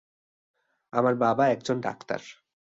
[0.93, 2.21] আমার বাবা একজন ডাক্তার।